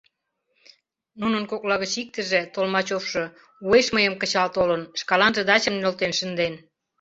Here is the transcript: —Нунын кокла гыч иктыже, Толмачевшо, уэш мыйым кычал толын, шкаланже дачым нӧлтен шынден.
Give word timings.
—Нунын 1.21 1.43
кокла 1.51 1.75
гыч 1.83 1.93
иктыже, 2.01 2.41
Толмачевшо, 2.53 3.23
уэш 3.67 3.87
мыйым 3.95 4.15
кычал 4.21 4.47
толын, 4.55 4.81
шкаланже 4.99 5.41
дачым 5.49 5.75
нӧлтен 5.77 6.11
шынден. 6.19 6.53